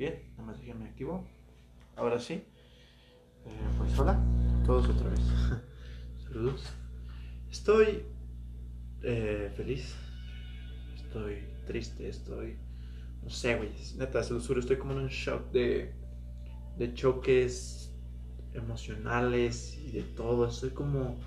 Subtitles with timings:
[0.00, 1.26] Bien, nada más déjenme activo.
[1.94, 2.32] Ahora sí.
[2.32, 4.18] Eh, pues hola,
[4.64, 5.20] todos otra vez.
[6.24, 6.72] Saludos.
[7.50, 8.04] Estoy
[9.02, 9.94] eh, feliz.
[10.94, 12.56] Estoy triste, estoy.
[13.22, 13.72] No sé, güey.
[13.98, 15.92] Neta, se lo juro, estoy como en un shock de.
[16.78, 17.94] de choques
[18.54, 20.48] emocionales y de todo.
[20.48, 21.20] Estoy como.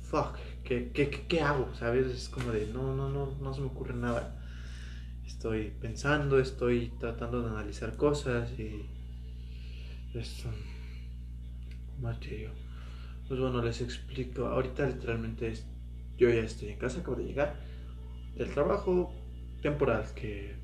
[0.00, 1.72] Fuck, ¿qué, qué, qué, qué hago?
[1.76, 2.08] ¿Sabes?
[2.08, 2.66] Es como de.
[2.66, 4.41] No, no, no, no se me ocurre nada
[5.32, 8.86] estoy pensando, estoy tratando de analizar cosas y
[10.14, 10.48] esto
[12.00, 12.50] martirio.
[13.26, 14.46] Pues bueno, les explico.
[14.46, 15.54] Ahorita literalmente
[16.18, 17.56] yo ya estoy en casa, acabo de llegar
[18.36, 19.12] del trabajo
[19.62, 20.54] temporal que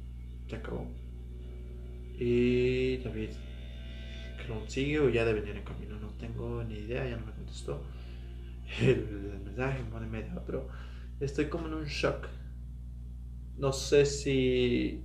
[0.48, 0.86] se acabó.
[2.18, 3.30] Y David
[4.38, 7.32] que sigue o ya debe venir en camino, no tengo ni idea, ya no me
[7.32, 7.82] contestó
[8.80, 10.68] el, mensaje, de media, pero
[11.20, 12.26] estoy como en un shock
[13.58, 15.04] no sé si...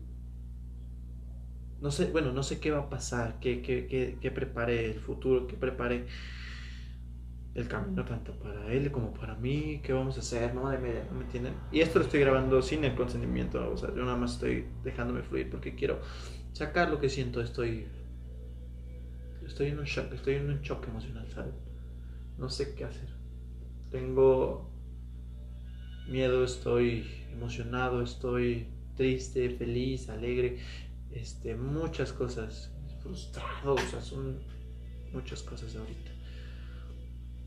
[1.81, 5.48] No sé, bueno, no sé qué va a pasar, qué, qué, qué, prepare el futuro,
[5.48, 6.05] qué prepare
[7.55, 11.55] el camino tanto para él como para mí, qué vamos a hacer, no, me, entienden.
[11.74, 15.24] Y esto lo estoy grabando sin el consentimiento, o sea, yo nada más estoy dejándome
[15.24, 15.99] fluir porque quiero
[16.54, 17.85] sacar lo que siento, estoy
[19.46, 21.54] estoy en un shock, estoy en un shock emocional, ¿sabes?
[22.37, 23.09] No sé qué hacer.
[23.91, 24.73] Tengo
[26.07, 30.59] miedo, estoy emocionado, estoy triste, feliz, alegre,
[31.12, 34.40] este, muchas cosas, frustrado, o sea, son
[35.12, 36.12] muchas cosas ahorita.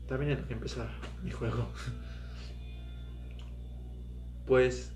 [0.07, 0.89] También hay que empezar
[1.23, 1.67] mi juego.
[4.45, 4.93] Pues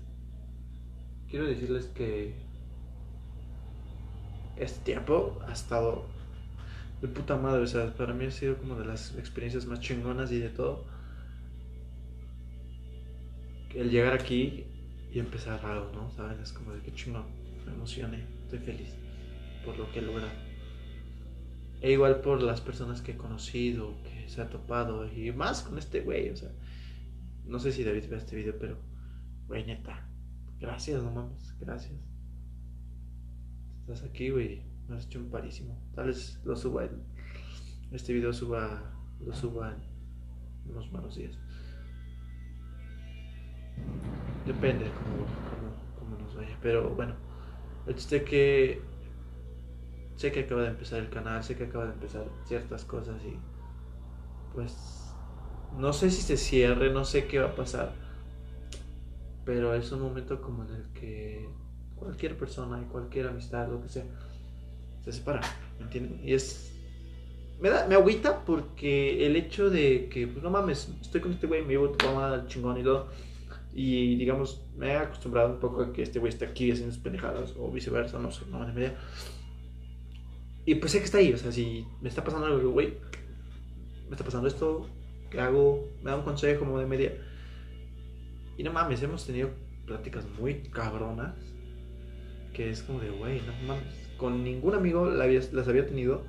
[1.28, 2.34] quiero decirles que
[4.56, 6.06] este tiempo ha estado
[7.02, 10.32] de puta madre, o sea, para mí ha sido como de las experiencias más chingonas
[10.32, 10.86] y de todo
[13.74, 14.64] el llegar aquí
[15.12, 16.10] y empezar algo, ¿no?
[16.12, 16.40] ¿Saben?
[16.40, 17.26] Es como de que chingón,
[17.66, 18.94] me emocioné, estoy feliz
[19.64, 20.30] por lo que he logrado.
[21.80, 25.78] E igual por las personas que he conocido, que se ha topado, y más con
[25.78, 26.50] este güey, o sea,
[27.44, 28.78] no sé si David ve este video, pero,
[29.48, 30.08] güey, neta,
[30.60, 31.92] gracias, no mames, gracias.
[33.80, 35.76] Estás aquí, güey, me has hecho un parísimo.
[35.94, 36.88] Tal vez lo suba,
[37.90, 39.74] este video suba, lo suba
[40.64, 41.36] en unos malos días.
[44.46, 44.86] Depende
[45.98, 46.58] cómo, nos vaya.
[46.60, 47.14] Pero bueno,
[47.86, 48.80] el chiste que
[50.16, 53.38] sé que acaba de empezar el canal, sé que acaba de empezar ciertas cosas y
[54.54, 55.14] pues
[55.78, 57.92] no sé si se cierre, no sé qué va a pasar.
[59.44, 61.48] Pero es un momento como en el que
[61.96, 64.04] cualquier persona y cualquier amistad, lo que sea,
[65.04, 65.40] se separa,
[65.78, 66.20] ¿me entienden?
[66.22, 66.68] Y es...
[67.60, 71.46] Me, da, me agüita porque el hecho de que, pues no mames, estoy con este
[71.46, 73.08] güey, me llevo tu mamá chingón y todo
[73.74, 77.02] y digamos, me he acostumbrado un poco a que este güey esté aquí haciendo sus
[77.02, 78.94] pendejadas o viceversa, no sé, no, ni media.
[80.64, 82.94] Y pues sé que está ahí, o sea, si me está pasando algo, güey,
[84.08, 84.88] me está pasando esto,
[85.30, 85.88] ¿qué hago?
[86.02, 87.12] Me da un consejo como de media.
[88.58, 89.50] Y no mames, hemos tenido
[89.86, 91.34] pláticas muy cabronas,
[92.52, 94.10] que es como de, güey, no mames.
[94.18, 96.24] Con ningún amigo las había tenido,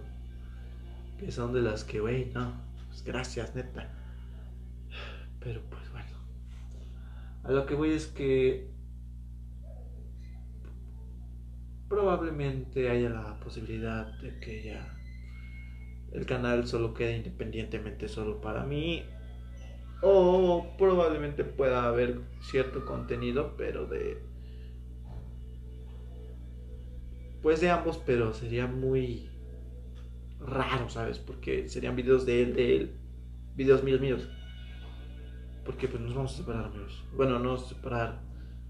[1.19, 2.53] que son de las que, güey, no,
[2.87, 3.91] pues gracias, neta.
[5.39, 5.92] Pero pues
[7.43, 8.71] a lo que voy es que
[11.89, 14.97] probablemente haya la posibilidad de que ya
[16.13, 19.03] el canal solo quede independientemente solo para mí
[20.01, 24.17] o probablemente pueda haber cierto contenido pero de
[27.41, 29.29] pues de ambos pero sería muy
[30.39, 32.97] raro sabes porque serían videos de él de él
[33.55, 34.29] videos míos míos
[35.65, 37.03] porque pues nos vamos a separar, amigos.
[37.15, 38.19] Bueno, no separar.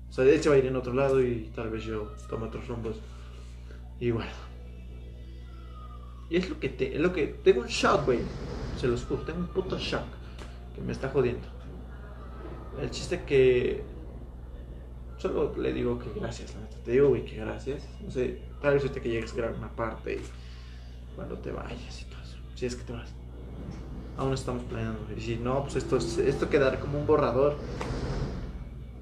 [0.10, 2.68] O sea, se va a ir en otro lado y tal vez yo tome otros
[2.68, 2.98] rumbos.
[4.00, 4.32] Y bueno.
[6.30, 8.20] Y es lo que te, es lo que tengo un shock, güey.
[8.78, 10.06] Se los juro, tengo un puto shock
[10.76, 11.48] que me está jodiendo.
[12.82, 13.84] El chiste que
[15.18, 16.78] solo le digo que gracias, la neta.
[16.84, 17.88] Te digo, güey, que gracias.
[18.04, 22.02] No sé, tal vez usted que llegues a grabar una parte y cuando te vayas
[22.02, 22.38] y todo eso.
[22.56, 23.14] Si es que te vas
[24.18, 25.00] aún estamos planeando.
[25.16, 27.58] Y si no, pues esto, esto quedará como un borrador.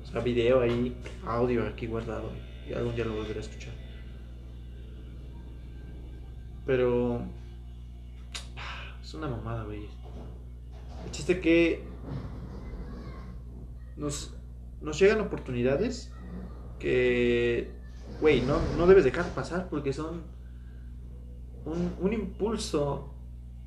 [0.03, 2.31] O sea, video ahí, audio aquí guardado.
[2.67, 3.73] Y algún día lo volveré a escuchar.
[6.65, 7.21] Pero...
[9.01, 9.87] Es una mamada, güey.
[11.05, 11.83] El chiste que...
[13.97, 14.33] Nos,
[14.81, 16.11] nos llegan oportunidades
[16.79, 17.71] que...
[18.19, 20.23] Güey, no, no debes dejar pasar porque son
[21.65, 23.13] un, un impulso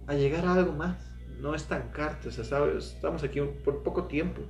[0.06, 2.94] a llegar a algo más no estancarte, o sea, ¿sabes?
[2.94, 4.42] Estamos aquí por poco tiempo.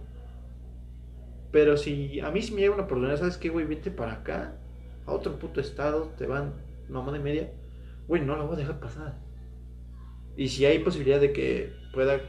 [1.51, 3.67] Pero si a mí si me llega una oportunidad, ¿sabes qué, güey?
[3.67, 4.57] Vente para acá,
[5.07, 6.55] a otro puto estado, te van
[6.89, 7.53] mamá de media.
[8.09, 9.19] güey, no la voy a dejar pasar.
[10.37, 12.21] Y si hay posibilidad de que pueda,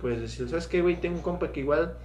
[0.00, 1.00] pues decir, ¿sabes qué, güey?
[1.00, 1.96] Tengo un compa que igual,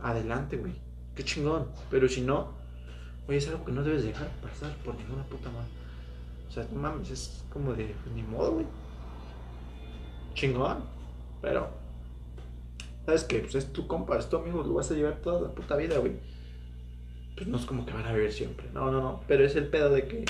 [0.00, 0.74] adelante, güey.
[1.14, 1.68] Qué chingón.
[1.90, 2.52] Pero si no,
[3.26, 5.68] güey, es algo que no debes dejar pasar por ninguna puta mano.
[6.48, 8.66] O sea, mames, es como de, ni modo, güey.
[10.42, 10.78] Chingón.
[11.40, 11.68] Pero,
[13.06, 13.38] ¿sabes qué?
[13.38, 15.98] Pues es tu compa, es tu amigo, lo vas a llevar toda la puta vida,
[15.98, 16.14] güey.
[17.36, 18.66] Pues no es como que van a vivir siempre.
[18.72, 19.20] No, no, no.
[19.28, 20.24] Pero es el pedo de que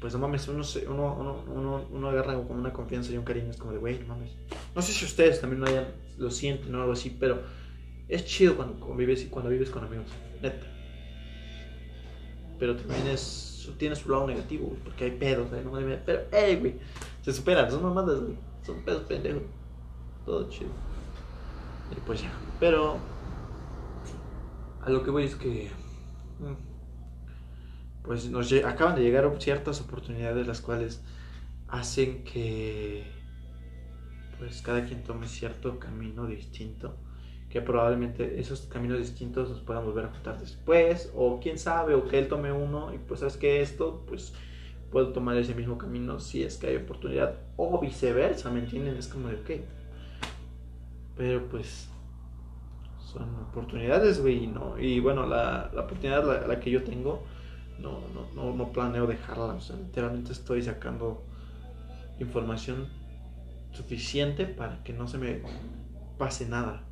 [0.00, 3.50] pues no mames, uno, uno, uno, uno, uno agarra como una confianza y un cariño,
[3.50, 4.32] es como de, güey, no mames.
[4.74, 5.86] No sé si ustedes también lo, hayan,
[6.18, 7.40] lo sienten o algo así, pero
[8.06, 10.08] es chido cuando convives, cuando vives con amigos,
[10.42, 10.66] neta.
[12.58, 15.62] Pero también es, tiene su lado negativo, porque hay pedos, ¿eh?
[15.64, 15.72] no
[16.04, 16.74] pero, hey, güey,
[17.22, 19.42] se superan, son mamadas, güey, son pedos pendejos,
[20.24, 20.72] todo chido.
[21.90, 23.00] Y pues ya, pero
[24.80, 25.70] a lo que voy es que...
[26.38, 26.74] Mm,
[28.04, 31.02] pues nos acaban de llegar ciertas oportunidades las cuales
[31.68, 33.10] hacen que
[34.38, 36.96] pues cada quien tome cierto camino distinto
[37.48, 42.06] que probablemente esos caminos distintos nos puedan volver a juntar después o quién sabe o
[42.06, 44.34] que él tome uno y pues sabes que esto pues
[44.94, 49.08] puedo tomar ese mismo camino si es que hay oportunidad o viceversa me entienden es
[49.08, 49.64] como de ok
[51.16, 51.88] pero pues
[52.98, 57.22] son oportunidades güey no y bueno la, la oportunidad la que yo tengo
[57.78, 58.00] no,
[58.34, 59.54] no, no, planeo dejarla.
[59.54, 61.24] O sea, literalmente estoy sacando
[62.18, 62.88] información
[63.72, 65.42] suficiente para que no se me
[66.18, 66.84] pase nada.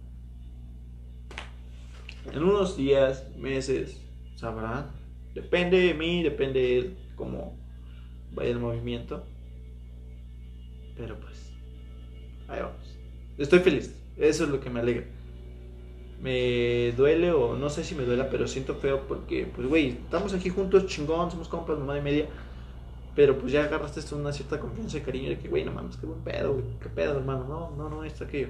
[2.32, 4.00] En unos días, meses,
[4.36, 4.90] sabrán.
[5.34, 7.71] Depende de mí, depende de cómo vaya
[8.40, 9.24] el movimiento.
[10.96, 11.52] Pero pues,
[12.48, 12.98] ahí vamos.
[13.38, 13.94] Estoy feliz.
[14.16, 15.06] Eso es lo que me alegra
[16.22, 20.32] me duele o no sé si me duela, pero siento feo porque, pues, güey, estamos
[20.32, 22.26] aquí juntos, chingón, somos compas, mamá y media.
[23.14, 25.96] Pero pues ya agarraste esto una cierta confianza y cariño de que, güey, no mames,
[25.96, 28.48] qué buen pedo, güey, qué pedo, hermano, no, no, no, esto, aquello.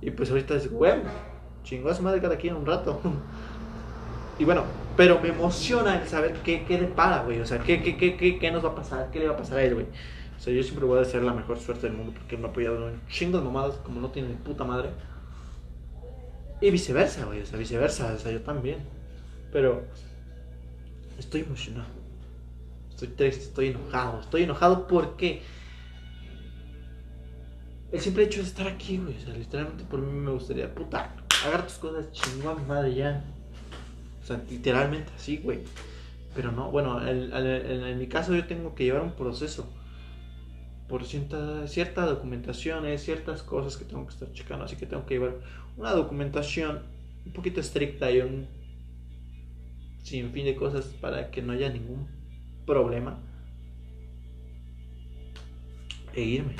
[0.00, 0.94] Y pues ahorita es, güey,
[1.64, 2.98] chingón madre cada quien un rato.
[4.38, 4.62] y bueno,
[5.00, 8.50] pero me emociona el saber qué, qué para, güey, o sea, qué, qué, qué, qué,
[8.50, 9.86] nos va a pasar, qué le va a pasar a él, güey.
[10.36, 12.50] O sea, yo siempre voy a desear la mejor suerte del mundo porque me ha
[12.50, 14.90] apoyado en chingos mamadas como no tiene ni puta madre.
[16.60, 18.76] Y viceversa, güey, o sea, viceversa, o sea, yo también.
[19.50, 19.86] Pero
[21.18, 21.88] estoy emocionado.
[22.90, 24.20] Estoy triste, estoy enojado.
[24.20, 25.40] Estoy enojado porque
[27.90, 31.16] el simple hecho de estar aquí, güey, o sea, literalmente por mí me gustaría, puta,
[31.46, 33.24] agarra tus cosas, chingón, madre, ya.
[34.22, 35.60] O sea, literalmente así, güey.
[36.34, 39.68] Pero no, bueno, en mi caso yo tengo que llevar un proceso
[40.88, 45.14] por cierta, cierta documentación, ciertas cosas que tengo que estar checando, así que tengo que
[45.14, 45.36] llevar
[45.76, 46.82] una documentación
[47.24, 48.48] un poquito estricta y un
[50.02, 52.08] sin fin de cosas para que no haya ningún
[52.66, 53.20] problema
[56.12, 56.56] e irme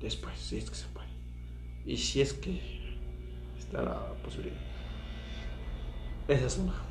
[0.00, 1.08] después, si es que se puede.
[1.84, 2.58] Y si es que
[3.58, 4.56] está la posibilidad.
[6.28, 6.85] Esa es una.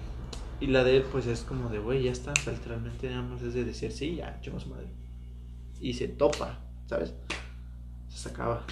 [0.59, 2.33] Y la de él, pues es como de, güey, ya está.
[2.49, 4.87] literalmente nada más es de decir, sí, ya, su madre.
[5.79, 6.65] Y se topa.
[6.87, 7.13] ¿sabes?
[8.09, 8.65] Se sacaba.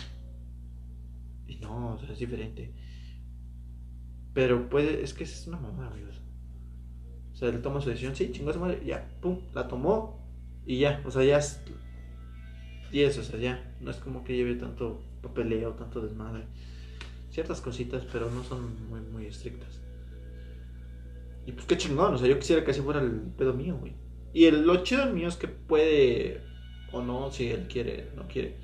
[1.47, 2.73] Y no, es diferente.
[4.33, 6.21] Pero puede, es que es una mamada, amigos.
[7.33, 10.23] O sea, él toma su decisión, sí, chingó madre, ya, pum, la tomó
[10.65, 11.61] y ya, o sea, ya es.
[12.91, 16.45] Y eso, o sea, ya, no es como que lleve tanto papeleo, tanto desmadre.
[17.31, 19.82] Ciertas cositas, pero no son muy, muy estrictas.
[21.45, 23.95] Y pues qué chingón, o sea, yo quisiera que así fuera el pedo mío, güey.
[24.33, 26.41] Y el, lo chido mío es que puede
[26.91, 28.57] o no, si él quiere, no quiere.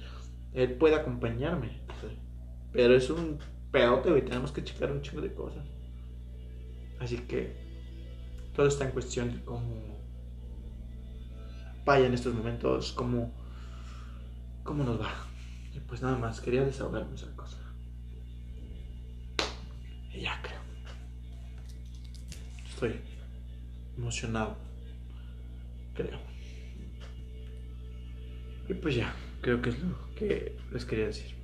[0.53, 1.81] Él puede acompañarme.
[2.71, 3.39] Pero es un
[3.71, 5.65] pedote, y Tenemos que checar un chingo de cosas.
[7.00, 7.55] Así que
[8.55, 10.00] todo está en cuestión de cómo
[11.86, 13.33] vaya en estos momentos, cómo,
[14.63, 15.12] cómo nos va.
[15.74, 17.57] Y pues nada más, quería desahogarme esa cosa.
[20.12, 20.59] Y ya creo.
[22.79, 22.95] Estoy
[23.98, 24.55] emocionado.
[25.95, 26.17] Creo.
[28.69, 31.36] Y pues ya, creo que es lo que les quería decir.